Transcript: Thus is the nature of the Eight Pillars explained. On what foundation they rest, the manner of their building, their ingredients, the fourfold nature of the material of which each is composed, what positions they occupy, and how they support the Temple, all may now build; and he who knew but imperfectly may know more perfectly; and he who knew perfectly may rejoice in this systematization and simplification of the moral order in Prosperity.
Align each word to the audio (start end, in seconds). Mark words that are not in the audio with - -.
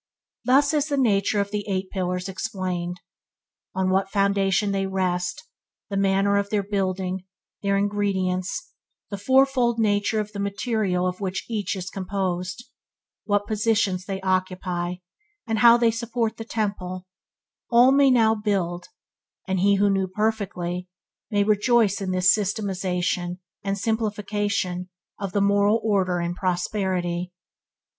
Thus 0.45 0.73
is 0.73 0.87
the 0.87 0.97
nature 0.97 1.39
of 1.39 1.51
the 1.51 1.63
Eight 1.69 1.91
Pillars 1.91 2.27
explained. 2.27 2.99
On 3.75 3.91
what 3.91 4.09
foundation 4.09 4.71
they 4.71 4.87
rest, 4.87 5.43
the 5.91 5.95
manner 5.95 6.37
of 6.37 6.49
their 6.49 6.63
building, 6.63 7.25
their 7.61 7.77
ingredients, 7.77 8.71
the 9.11 9.19
fourfold 9.19 9.77
nature 9.77 10.19
of 10.19 10.31
the 10.31 10.39
material 10.39 11.05
of 11.07 11.21
which 11.21 11.45
each 11.47 11.75
is 11.75 11.91
composed, 11.91 12.65
what 13.25 13.45
positions 13.45 14.05
they 14.05 14.19
occupy, 14.21 14.95
and 15.45 15.59
how 15.59 15.77
they 15.77 15.91
support 15.91 16.37
the 16.37 16.45
Temple, 16.45 17.05
all 17.69 17.91
may 17.91 18.09
now 18.09 18.33
build; 18.33 18.87
and 19.47 19.59
he 19.59 19.75
who 19.75 19.87
knew 19.87 20.07
but 20.07 20.13
imperfectly 20.15 20.89
may 21.29 21.41
know 21.43 21.45
more 21.45 21.45
perfectly; 21.45 21.45
and 21.45 21.45
he 21.45 21.45
who 21.45 21.49
knew 21.51 21.51
perfectly 21.51 21.77
may 21.77 21.77
rejoice 21.77 22.01
in 22.01 22.09
this 22.09 22.33
systematization 22.33 23.39
and 23.63 23.77
simplification 23.77 24.89
of 25.19 25.31
the 25.31 25.41
moral 25.41 25.79
order 25.83 26.19
in 26.19 26.33
Prosperity. 26.33 27.31